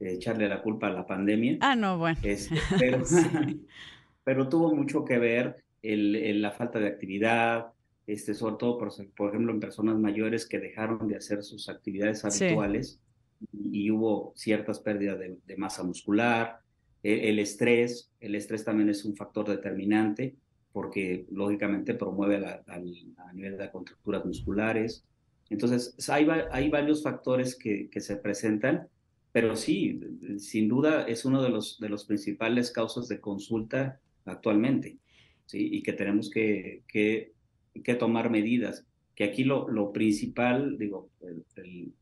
eh, 0.00 0.18
ejarle 0.20 0.48
la 0.48 0.62
culpa 0.62 0.88
a 0.88 0.90
la 0.90 1.06
pandemia. 1.06 1.58
Ah, 1.60 1.76
no, 1.76 1.98
bueno. 1.98 2.18
Este, 2.22 2.56
pero, 4.24 4.48
tuvo 4.48 4.74
mucho 4.74 5.04
que 5.04 5.18
ver 5.18 5.64
el, 5.82 6.40
la 6.42 6.50
falta 6.50 6.78
de 6.78 6.88
actividad, 6.88 7.68
este, 8.06 8.34
sobre 8.34 8.56
todo, 8.56 8.78
por, 8.78 8.92
por, 9.14 9.30
ejemplo, 9.30 9.52
en 9.52 9.60
personas 9.60 9.98
mayores 9.98 10.46
que 10.46 10.58
dejaron 10.58 11.06
de 11.08 11.16
hacer 11.16 11.42
sus 11.42 11.68
actividades 11.68 12.24
habituales 12.24 13.00
y, 13.52 13.90
hubo 13.90 14.32
ciertas 14.36 14.80
pérdidas 14.80 15.18
de, 15.18 15.56
masa 15.56 15.82
muscular, 15.82 16.58
e, 17.02 17.30
el, 17.30 17.38
estrés, 17.38 18.10
el 18.20 18.34
estrés 18.34 18.64
también 18.64 18.88
es 18.88 19.04
un 19.04 19.14
factor 19.16 19.48
determinante 19.48 20.34
porque 20.72 21.24
lógicamente 21.30 21.94
promueve 21.94 22.40
la, 22.40 22.64
a 22.66 23.32
nivel 23.32 23.56
de 23.56 23.70
contracturas 23.70 24.24
musculares, 24.24 25.04
entonces, 25.50 25.94
hay, 26.08 26.26
hay 26.50 26.68
varios 26.70 27.02
factores 27.02 27.56
que, 27.56 27.88
que, 27.90 28.00
se 28.00 28.16
presentan, 28.16 28.88
pero 29.32 29.56
sí, 29.56 30.00
sin 30.38 30.68
duda 30.68 31.02
es 31.06 31.24
uno 31.24 31.42
de 31.42 31.50
los, 31.50 31.78
de 31.80 31.88
los 31.88 32.04
principales 32.04 32.70
causas 32.70 33.08
de 33.08 33.20
consulta 33.20 34.00
actualmente, 34.24 34.96
¿sí? 35.46 35.68
Y 35.72 35.82
que 35.82 35.92
tenemos 35.92 36.30
que, 36.30 36.82
que, 36.88 37.32
que 37.82 37.94
tomar 37.94 38.30
medidas. 38.30 38.86
Que 39.14 39.24
aquí 39.24 39.44
lo, 39.44 39.68
lo 39.68 39.92
principal, 39.92 40.78
digo, 40.78 41.10
el, 41.20 41.92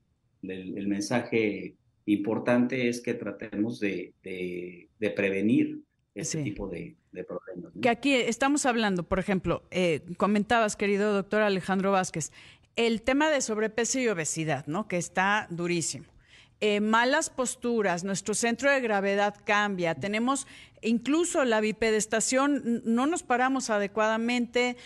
el, 0.43 0.89
mensaje 0.89 1.75
importante 2.07 2.89
es 2.89 3.01
que 3.01 3.15
tratemos 3.15 3.81
de, 3.81 4.15
de, 4.23 5.11
prevenir 5.11 5.81
ese 6.15 6.43
tipo 6.43 6.69
de, 6.69 6.97
de 7.13 7.25
problemas. 7.25 7.73
Que 7.81 7.89
aquí 7.89 8.15
estamos 8.15 8.67
hablando, 8.67 9.03
por 9.03 9.19
ejemplo, 9.19 9.63
eh, 9.71 10.01
comentabas, 10.17 10.77
querido 10.77 11.13
doctor 11.13 11.43
Alejandro 11.43 11.93
Vázquez, 11.93 12.33
el 12.77 13.03
tema 13.03 13.31
de 13.31 13.41
sobrepeso 13.41 13.99
y 14.01 14.09
obesidad, 14.09 14.67
¿no? 14.67 14.89
Que 14.89 14.97
está 14.97 15.47
durísimo. 15.51 16.07
eh, 16.65 16.81
malas 16.81 17.29
posturas, 17.29 18.05
nuestro 18.05 18.35
centro 18.35 18.71
de 18.71 18.81
gravedad 18.81 19.35
cambia, 19.45 19.97
tenemos 19.97 20.47
incluso 20.81 21.45
la 21.45 21.61
bipedestación, 21.61 22.83
no 22.85 23.07
nos 23.07 23.25
paramos 23.25 23.69
adecuadamente, 23.69 24.77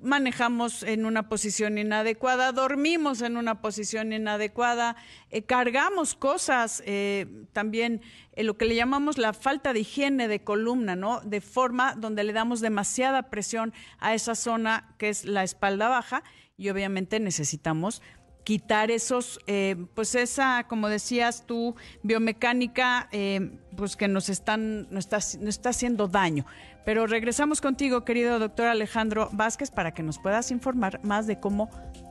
manejamos 0.00 0.82
en 0.82 1.04
una 1.04 1.28
posición 1.28 1.76
inadecuada, 1.76 2.52
dormimos 2.52 3.20
en 3.20 3.36
una 3.36 3.60
posición 3.60 4.14
inadecuada, 4.14 4.96
eh, 5.30 5.42
cargamos 5.42 6.14
cosas, 6.14 6.82
eh, 6.86 7.26
también 7.52 8.00
lo 8.34 8.56
que 8.56 8.64
le 8.64 8.74
llamamos 8.74 9.18
la 9.18 9.34
falta 9.34 9.74
de 9.74 9.80
higiene 9.80 10.28
de 10.28 10.42
columna, 10.42 10.96
¿no? 10.96 11.20
De 11.20 11.42
forma 11.42 11.96
donde 11.96 12.24
le 12.24 12.32
damos 12.32 12.62
demasiada 12.62 13.28
presión 13.28 13.74
a 13.98 14.14
esa 14.14 14.34
zona 14.34 14.94
que 14.96 15.10
es 15.10 15.26
la 15.26 15.42
espalda 15.42 15.88
baja 15.88 16.22
y 16.56 16.68
obviamente 16.70 17.20
necesitamos 17.20 18.02
quitar 18.44 18.92
esos, 18.92 19.40
eh, 19.48 19.74
pues 19.94 20.14
esa, 20.14 20.66
como 20.68 20.88
decías 20.88 21.44
tú, 21.46 21.74
biomecánica, 22.04 23.08
eh, 23.10 23.58
pues 23.76 23.96
que 23.96 24.06
nos 24.06 24.28
están, 24.28 24.86
nos 24.90 25.06
está, 25.06 25.16
nos 25.16 25.48
está 25.48 25.70
haciendo 25.70 26.06
daño. 26.06 26.46
Pero 26.84 27.08
regresamos 27.08 27.60
contigo, 27.60 28.04
querido 28.04 28.38
doctor 28.38 28.68
Alejandro 28.68 29.28
Vázquez, 29.32 29.72
para 29.72 29.92
que 29.92 30.04
nos 30.04 30.20
puedas 30.20 30.52
informar 30.52 31.04
más 31.04 31.26
de 31.26 31.40
cómo 31.40 31.68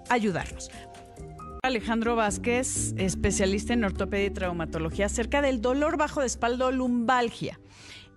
ayudarnos. 0.09 0.69
Alejandro 1.63 2.17
Vázquez, 2.17 2.93
especialista 2.97 3.71
en 3.73 3.85
ortopedia 3.85 4.25
y 4.25 4.31
traumatología, 4.31 5.05
acerca 5.05 5.41
del 5.41 5.61
dolor 5.61 5.95
bajo 5.95 6.19
de 6.19 6.27
espalda 6.27 6.69
lumbalgia. 6.69 7.59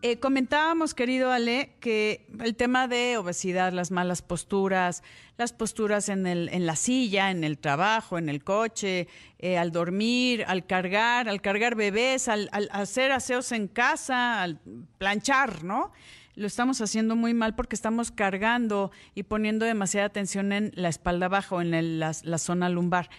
Eh, 0.01 0.21
comentábamos, 0.21 0.95
querido 0.95 1.33
Ale, 1.33 1.75
que 1.81 2.25
el 2.39 2.55
tema 2.55 2.87
de 2.87 3.17
obesidad, 3.17 3.73
las 3.73 3.91
malas 3.91 4.23
posturas, 4.23 5.03
las 5.37 5.53
posturas 5.53 6.09
en, 6.09 6.25
el, 6.29 6.49
en 6.51 6.67
la 6.67 6.77
silla, 6.77 7.33
en 7.33 7.43
el 7.43 7.59
trabajo, 7.59 8.17
en 8.17 8.29
el 8.29 8.45
coche, 8.45 9.09
eh, 9.41 9.59
al 9.59 9.73
dormir, 9.73 10.45
al 10.47 10.67
cargar, 10.67 11.29
al 11.29 11.41
cargar 11.41 11.75
bebés, 11.75 12.29
al, 12.29 12.49
hacer 12.71 13.11
aseos 13.11 13.51
en 13.51 13.67
casa, 13.67 14.41
al 14.41 14.61
planchar, 14.99 15.65
¿no? 15.65 15.91
Lo 16.37 16.47
estamos 16.47 16.81
haciendo 16.81 17.17
muy 17.17 17.35
mal 17.35 17.57
porque 17.57 17.75
estamos 17.75 18.13
cargando 18.13 18.93
y 19.17 19.25
poniendo 19.25 19.67
demasiada 19.67 20.11
tensión 20.11 20.53
en 20.53 20.71
la 20.77 20.91
espalda 20.91 21.27
baja 21.27 21.57
o 21.57 21.61
en 21.61 21.99
la, 21.99 22.13
la 22.23 22.39
zona 22.39 22.69
lumbar. 22.69 23.11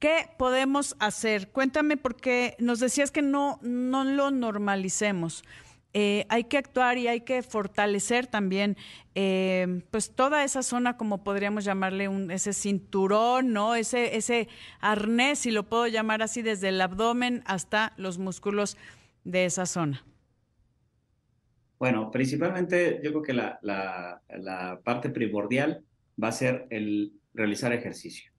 ¿Qué 0.00 0.28
podemos 0.36 0.96
hacer? 0.98 1.50
Cuéntame 1.50 1.96
porque 1.96 2.56
nos 2.58 2.80
decías 2.80 3.12
que 3.12 3.22
no, 3.22 3.60
no 3.62 4.02
lo 4.02 4.32
normalicemos. 4.32 5.44
Eh, 5.96 6.26
hay 6.28 6.44
que 6.44 6.58
actuar 6.58 6.98
y 6.98 7.06
hay 7.06 7.20
que 7.20 7.40
fortalecer 7.44 8.26
también 8.26 8.76
eh, 9.14 9.84
pues 9.92 10.12
toda 10.12 10.42
esa 10.42 10.64
zona, 10.64 10.96
como 10.96 11.22
podríamos 11.22 11.64
llamarle 11.64 12.10
ese 12.30 12.52
cinturón, 12.52 13.52
¿no? 13.52 13.76
Ese, 13.76 14.16
ese 14.16 14.48
arnés, 14.80 15.38
si 15.38 15.52
lo 15.52 15.68
puedo 15.68 15.86
llamar 15.86 16.20
así, 16.20 16.42
desde 16.42 16.70
el 16.70 16.80
abdomen 16.80 17.44
hasta 17.46 17.92
los 17.96 18.18
músculos 18.18 18.76
de 19.22 19.44
esa 19.44 19.66
zona. 19.66 20.04
Bueno, 21.78 22.10
principalmente 22.10 23.00
yo 23.02 23.10
creo 23.10 23.22
que 23.22 23.32
la, 23.32 23.60
la 23.62 24.80
parte 24.82 25.10
primordial 25.10 25.84
va 26.20 26.28
a 26.28 26.32
ser 26.32 26.66
el 26.70 27.12
realizar 27.34 27.72
ejercicio. 27.72 28.32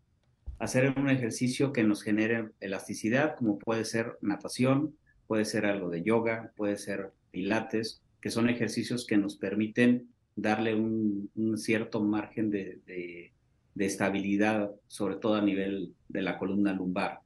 Hacer 0.59 0.93
un 0.97 1.09
ejercicio 1.09 1.71
que 1.71 1.83
nos 1.83 2.03
genere 2.03 2.49
elasticidad, 2.59 3.35
como 3.37 3.59
puede 3.59 3.85
ser 3.85 4.17
natación, 4.19 4.97
puede 5.27 5.45
ser 5.45 5.65
algo 5.65 5.89
de 5.89 6.03
yoga, 6.03 6.51
puede 6.57 6.77
ser 6.77 7.13
pilates, 7.35 8.01
que 8.21 8.31
son 8.31 8.49
ejercicios 8.49 9.05
que 9.05 9.17
nos 9.17 9.35
permiten 9.35 10.07
darle 10.37 10.73
un, 10.73 11.29
cierto 11.57 12.01
margen 12.01 12.49
de, 12.49 13.31
estabilidad, 13.77 14.71
sobre 14.87 15.17
todo 15.17 15.35
a 15.35 15.41
nivel 15.41 15.93
de 16.07 16.21
la 16.21 16.37
columna 16.37 16.71
lumbar. 16.73 17.19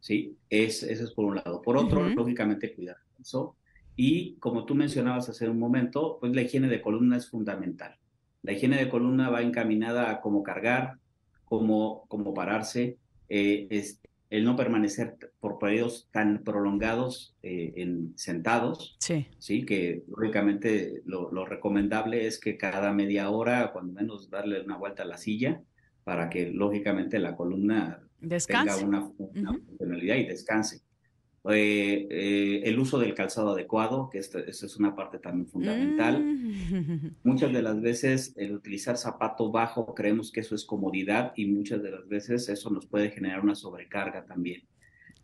¿sí? 0.00 0.36
Es, 0.50 0.82
eso 0.82 1.04
es 1.04 1.12
por 1.12 1.24
un 1.24 1.36
lado. 1.36 1.62
Por 1.62 1.78
otro, 1.78 2.06
lógicamente, 2.10 2.74
cuidar 2.74 2.98
eso. 3.18 3.56
Y 3.96 4.34
como 4.34 4.66
tú 4.66 4.74
mencionabas 4.74 5.30
hace 5.30 5.48
un 5.48 5.58
momento, 5.58 6.18
pues 6.20 6.34
la 6.34 6.42
higiene 6.42 6.68
de 6.68 6.82
columna 6.82 7.16
es 7.16 7.30
fundamental. 7.30 7.96
La 8.42 8.52
higiene 8.52 8.76
de 8.76 8.90
columna 8.90 9.30
va 9.30 9.40
encaminada 9.40 10.10
a 10.10 10.20
cómo 10.20 10.42
cargar, 10.42 10.98
cómo, 11.46 12.04
cómo 12.08 12.34
pararse, 12.34 12.98
eh, 13.30 13.66
el 14.36 14.44
no 14.44 14.54
permanecer 14.54 15.16
por 15.40 15.58
periodos 15.58 16.08
tan 16.10 16.44
prolongados 16.44 17.36
eh, 17.42 17.72
en 17.76 18.12
sentados, 18.16 18.96
sí. 19.00 19.26
sí, 19.38 19.64
que 19.64 20.04
lógicamente 20.08 21.02
lo, 21.06 21.46
recomendable 21.46 22.26
es 22.26 22.38
que 22.38 22.56
cada 22.56 22.92
media 22.92 23.30
hora, 23.30 23.72
cuando 23.72 23.94
menos, 23.94 24.28
darle 24.28 24.60
una 24.60 24.76
vuelta 24.76 25.04
a 25.04 25.06
la 25.06 25.16
silla 25.16 25.62
para 26.04 26.28
que 26.28 26.50
lógicamente 26.50 27.18
la 27.18 27.34
columna 27.34 28.02
tenga 28.20 28.76
una, 28.76 29.10
funcionalidad 29.10 30.16
y 30.16 30.26
descanse. 30.26 30.82
Eh, 31.50 32.08
eh, 32.10 32.62
el 32.64 32.78
uso 32.78 32.98
del 32.98 33.14
calzado 33.14 33.52
adecuado, 33.52 34.10
que 34.10 34.18
esta, 34.18 34.40
es 34.40 34.76
una 34.76 34.96
parte 34.96 35.18
también 35.18 35.46
fundamental. 35.46 36.22
Mm. 36.22 37.10
Muchas 37.24 37.52
de 37.52 37.62
las 37.62 37.80
veces 37.80 38.32
el 38.36 38.52
utilizar 38.52 38.96
zapato 38.96 39.50
bajo 39.50 39.94
creemos 39.94 40.32
que 40.32 40.40
eso 40.40 40.54
es 40.54 40.64
comodidad 40.64 41.32
y 41.36 41.46
muchas 41.46 41.82
de 41.82 41.90
las 41.90 42.08
veces 42.08 42.48
eso 42.48 42.70
nos 42.70 42.86
puede 42.86 43.10
generar 43.10 43.40
una 43.40 43.54
sobrecarga 43.54 44.24
también. 44.24 44.62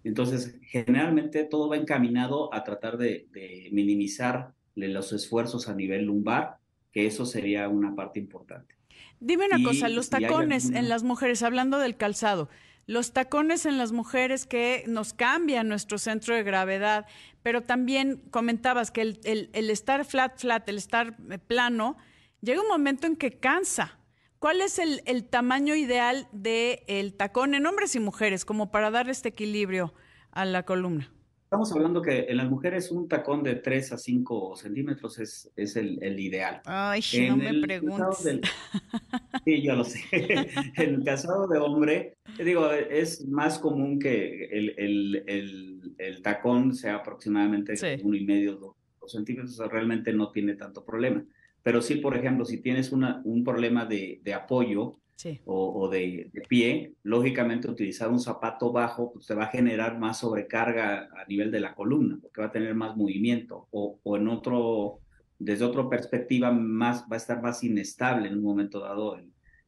Entonces, 0.05 0.57
generalmente 0.63 1.45
todo 1.45 1.69
va 1.69 1.77
encaminado 1.77 2.53
a 2.53 2.65
tratar 2.65 2.99
de, 2.99 3.29
minimizar 3.73 4.53
los 4.75 5.13
esfuerzos 5.13 5.69
a 5.69 5.75
nivel 5.75 6.07
lumbar, 6.07 6.57
que 6.93 7.07
eso 7.07 7.25
sería 7.25 7.69
una 7.69 7.95
parte 7.95 8.19
importante. 8.19 8.75
Dime 9.21 9.47
una 9.47 9.63
cosa, 9.63 9.89
los 9.89 10.11
tacones 10.11 10.71
en 10.71 10.89
las 10.89 11.05
mujeres, 11.05 11.43
hablando 11.43 11.79
del 11.79 11.97
calzado, 11.97 12.49
los 12.87 13.13
tacones 13.13 13.67
en 13.67 13.79
las 13.79 13.93
mujeres 13.93 14.47
que 14.47 14.85
nos 14.87 15.13
cambian 15.15 15.69
nuestro 15.69 15.99
centro 15.99 16.35
de 16.35 16.43
gravedad, 16.43 17.07
pero 17.43 17.63
también 17.63 18.23
comentabas 18.31 18.91
que 18.91 19.03
el, 19.03 19.51
estar 19.55 20.05
flat, 20.05 20.39
flat, 20.39 20.69
el 20.69 20.79
estar 20.79 21.17
eh, 21.31 21.39
plano, 21.39 21.97
llega 22.41 22.61
un 22.61 22.69
momento 22.69 23.07
en 23.07 23.17
que 23.17 23.39
cansa. 23.39 23.99
¿Cuál 24.39 24.61
es 24.61 24.81
el, 24.81 25.25
tamaño 25.29 25.77
ideal 25.77 26.29
del 26.33 27.15
tacón 27.15 27.55
en 27.55 27.65
hombres 27.65 27.95
y 27.95 28.01
mujeres, 28.01 28.45
como 28.45 28.73
para 28.73 28.91
dar 28.91 29.09
este 29.09 29.29
equilibrio 29.29 29.95
a 30.33 30.45
la 30.45 30.65
columna? 30.65 31.13
Estamos 31.53 31.71
hablando 31.73 32.01
que 32.01 32.21
en 32.31 32.39
las 32.39 32.49
mujeres 32.49 32.91
un 32.91 33.07
tacón 33.07 33.43
de 33.43 33.57
3 33.57 33.93
a 33.93 33.99
5 33.99 34.57
centímetros 34.57 35.19
es, 35.19 35.53
es 35.55 35.77
el, 35.77 36.03
el, 36.03 36.19
ideal. 36.19 36.63
Ay, 36.65 37.03
no 37.29 37.37
me 37.37 37.61
preguntes. 37.61 38.41
sí, 39.45 39.61
yo 39.61 39.77
lo 39.77 39.85
sé. 39.85 40.01
en 40.13 40.95
el 40.95 41.05
casado 41.05 41.47
de 41.47 41.59
hombre, 41.59 42.17
digo, 42.43 42.71
es 42.71 43.29
más 43.29 43.59
común 43.59 43.99
que 43.99 44.47
el, 44.47 44.75
el, 44.79 45.95
el 45.99 46.23
tacón 46.23 46.75
sea 46.75 46.95
aproximadamente 46.95 47.75
uno 48.03 48.17
y 48.17 48.25
medio, 48.25 48.55
dos, 48.55 49.13
centímetros, 49.13 49.59
realmente 49.71 50.11
no 50.15 50.33
tiene 50.33 50.55
tanto 50.55 50.87
problema. 50.87 51.23
Pero 51.63 51.83
sí, 51.83 51.97
por 51.97 52.17
ejemplo, 52.17 52.47
si 52.47 52.63
tienes 52.63 52.93
una, 52.93 53.21
un 53.27 53.45
problema 53.45 53.85
de, 53.85 54.23
de 54.25 54.33
apoyo, 54.33 55.02
o, 55.45 55.89
de, 55.89 56.31
pie, 56.49 56.95
lógicamente 57.03 57.71
utilizar 57.71 58.11
un 58.11 58.21
zapato 58.21 58.73
bajo 58.73 59.13
pues, 59.13 59.27
te 59.27 59.35
va 59.35 59.45
a 59.45 59.49
generar 59.49 59.99
más 59.99 60.19
sobrecarga 60.19 61.09
a 61.17 61.25
nivel 61.27 61.51
de 61.51 61.61
la 61.61 61.75
columna, 61.75 62.19
porque 62.21 62.41
va 62.41 62.49
a 62.49 62.53
tener 62.53 62.75
más 62.75 62.97
movimiento, 62.97 63.69
o, 63.71 63.99
en 64.17 64.29
otro, 64.29 65.01
desde 65.39 65.65
otra 65.65 65.89
perspectiva, 65.89 66.51
más, 66.51 67.03
va 67.03 67.15
a 67.15 67.17
estar 67.17 67.43
más 67.43 67.63
inestable 67.63 68.29
en 68.29 68.39
un 68.39 68.43
momento 68.43 68.81
dado 68.81 69.17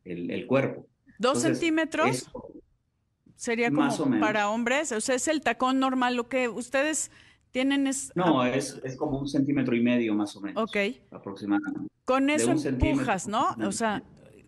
el, 0.05 0.31
el, 0.31 0.47
cuerpo. 0.47 0.87
¿Dos 1.19 1.43
centímetros? 1.43 2.31
Sería 3.37 3.71
como 3.71 4.21
para 4.21 4.49
hombres, 4.51 4.93
o 4.93 5.01
sea, 5.01 5.17
es 5.17 5.29
el 5.29 5.40
tacón 5.40 5.81
normal, 5.81 6.14
lo 6.14 6.29
que 6.29 6.49
ustedes 6.49 7.11
tienen 7.51 7.87
es... 7.87 8.12
No, 8.14 8.45
es, 8.45 8.81
es 8.85 8.97
como 8.97 9.19
un 9.19 9.29
centímetro 9.29 9.77
y 9.77 9.83
medio 9.83 10.14
más 10.14 10.35
o 10.37 10.40
menos. 10.40 10.62
Ok. 10.62 10.77
Aproximadamente. 11.11 11.88
Con 12.05 12.29
eso 12.29 12.53
empujas, 12.53 13.29
¿no? 13.29 13.57
O 13.64 13.73
sea, 13.73 14.03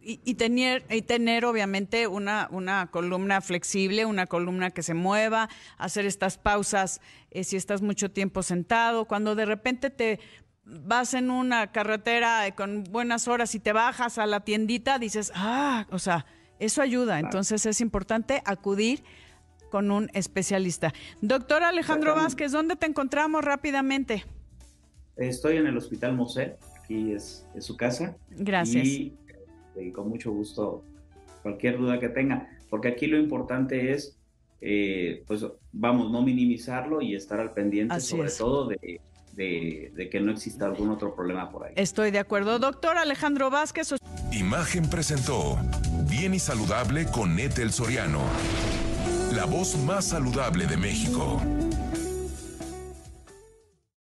y, 0.08 0.34
tener, 0.34 0.84
y 0.88 1.02
tener 1.02 1.44
obviamente 1.44 2.06
una, 2.06 2.46
una 2.52 2.86
columna 2.92 3.40
flexible, 3.40 4.04
una 4.04 4.26
columna 4.26 4.70
que 4.70 4.84
se 4.84 4.94
mueva, 4.94 5.48
hacer 5.78 6.06
estas 6.06 6.38
pausas 6.38 7.00
eh, 7.32 7.42
si 7.42 7.56
estás 7.56 7.82
mucho 7.82 8.12
tiempo 8.12 8.44
sentado, 8.44 9.06
cuando 9.06 9.34
de 9.34 9.46
repente 9.46 9.90
te 9.90 10.20
vas 10.64 11.14
en 11.14 11.32
una 11.32 11.72
carretera 11.72 12.48
con 12.54 12.84
buenas 12.84 13.26
horas 13.26 13.56
y 13.56 13.58
te 13.58 13.72
bajas 13.72 14.18
a 14.18 14.26
la 14.26 14.40
tiendita, 14.40 15.00
dices, 15.00 15.32
ah, 15.34 15.88
o 15.90 15.98
sea, 15.98 16.24
eso 16.60 16.82
ayuda. 16.82 17.18
Entonces 17.18 17.66
es 17.66 17.80
importante 17.80 18.42
acudir 18.44 19.02
con 19.72 19.90
un 19.90 20.08
especialista. 20.14 20.94
Doctor 21.20 21.64
Alejandro 21.64 22.14
Vázquez, 22.14 22.52
¿dónde 22.52 22.76
te 22.76 22.86
encontramos 22.86 23.44
rápidamente? 23.44 24.24
Estoy 25.16 25.56
en 25.56 25.66
el 25.66 25.76
Hospital 25.76 26.14
Mosé, 26.14 26.58
aquí 26.78 27.12
es, 27.12 27.44
es 27.56 27.64
su 27.64 27.76
casa. 27.76 28.16
Gracias 28.30 28.86
y 28.86 29.16
con 29.92 30.08
mucho 30.08 30.32
gusto 30.32 30.84
cualquier 31.42 31.78
duda 31.78 32.00
que 32.00 32.08
tenga, 32.08 32.48
porque 32.70 32.88
aquí 32.88 33.06
lo 33.06 33.18
importante 33.18 33.92
es, 33.92 34.18
eh, 34.60 35.22
pues 35.26 35.46
vamos, 35.72 36.10
no 36.10 36.22
minimizarlo 36.22 37.00
y 37.00 37.14
estar 37.14 37.38
al 37.40 37.52
pendiente 37.52 38.00
sobre 38.00 38.30
todo 38.30 38.68
de, 38.68 39.00
de, 39.36 40.08
que 40.10 40.20
no 40.20 40.32
exista 40.32 40.66
algún 40.66 40.90
otro 40.90 41.14
problema 41.14 41.50
por 41.50 41.66
ahí. 41.66 41.74
Estoy 41.76 42.10
de 42.10 42.18
acuerdo. 42.18 42.58
Doctor 42.58 42.96
Alejandro 42.96 43.50
Vázquez. 43.50 43.94
Imagen 44.32 44.88
presentó 44.88 45.58
Bien 46.08 46.34
y 46.34 46.38
Saludable 46.38 47.06
con 47.06 47.38
Etel 47.38 47.72
Soriano, 47.72 48.20
la 49.34 49.44
voz 49.44 49.76
más 49.78 50.06
saludable 50.06 50.66
de 50.66 50.76
México. 50.76 51.40